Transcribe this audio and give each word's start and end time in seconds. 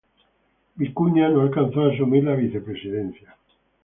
Vicuña 0.77 1.25
no 1.29 1.41
alcanzó 1.41 1.81
a 1.81 1.93
asumir 1.93 2.23
la 2.23 2.33
vicepresidencia. 2.33 3.35